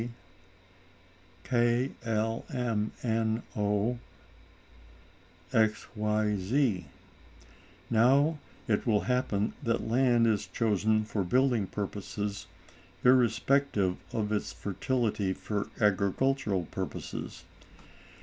[0.75, 3.99] | K, L, M, N, O,
[4.93, 5.53] |...
[5.53, 6.87] X, Y, Z.
[7.91, 12.47] Now it will happen that land is chosen for building purposes
[13.03, 17.43] irrespective of its fertility for agricultural purposes.